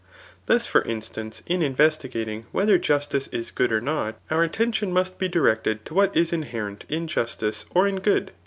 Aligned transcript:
Thus 0.47 0.65
for 0.65 0.81
in 0.81 1.03
stance, 1.03 1.43
in 1.45 1.59
investi^ting 1.61 2.45
whether 2.51 2.79
justice 2.79 3.27
is 3.27 3.51
good 3.51 3.71
or 3.71 3.79
not, 3.79 4.19
our 4.31 4.41
attention 4.43 4.91
must 4.91 5.19
be 5.19 5.27
directed 5.27 5.85
to 5.85 5.93
wluit 5.93 6.15
is 6.15 6.33
inherent 6.33 6.85
in 6.89 7.05
justice 7.07 7.65
or 7.75 7.87
in 7.87 7.97
good. 7.99 8.31